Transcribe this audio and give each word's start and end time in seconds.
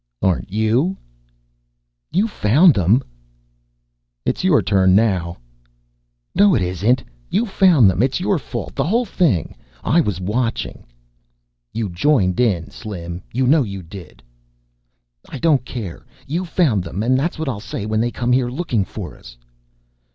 "Aren't 0.23 0.51
you?" 0.51 0.97
"You 2.11 2.27
found 2.27 2.73
them." 2.73 3.03
"It's 4.25 4.43
your 4.43 4.63
turn, 4.63 4.95
now." 4.95 5.37
"No, 6.33 6.55
it 6.55 6.61
isn't. 6.63 7.03
You 7.29 7.45
found 7.45 7.87
them. 7.87 8.01
It's 8.01 8.19
your 8.19 8.39
fault, 8.39 8.73
the 8.73 8.83
whole 8.83 9.05
thing. 9.05 9.55
I 9.83 10.01
was 10.01 10.19
watching." 10.19 10.87
"You 11.71 11.87
joined 11.87 12.39
in, 12.39 12.71
Slim. 12.71 13.21
You 13.31 13.45
know 13.45 13.61
you 13.61 13.83
did." 13.83 14.23
"I 15.29 15.37
don't 15.37 15.65
care. 15.65 16.07
You 16.25 16.45
found 16.45 16.83
them 16.83 17.03
and 17.03 17.15
that's 17.15 17.37
what 17.37 17.47
I'll 17.47 17.59
say 17.59 17.85
when 17.85 18.01
they 18.01 18.09
come 18.09 18.31
here 18.31 18.49
looking 18.49 18.83
for 18.83 19.15
us." 19.15 19.37